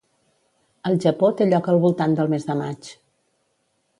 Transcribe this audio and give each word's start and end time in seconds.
Al 0.89 0.97
Japó 1.03 1.29
té 1.41 1.47
lloc 1.51 1.69
al 1.73 1.77
voltant 1.85 2.17
del 2.21 2.33
mes 2.33 2.49
de 2.49 2.57
maig. 2.65 2.91